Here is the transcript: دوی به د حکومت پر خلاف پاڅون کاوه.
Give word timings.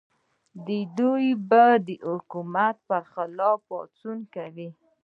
دوی 0.97 1.27
به 1.49 1.65
د 1.87 1.89
حکومت 2.11 2.75
پر 2.87 3.03
خلاف 3.13 3.57
پاڅون 3.69 4.17
کاوه. 4.33 4.67